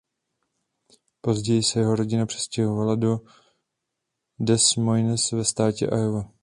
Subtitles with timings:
[1.21, 3.19] Později se jeho rodina přestěhovala do
[4.39, 6.31] Des Moines ve státě Iowa.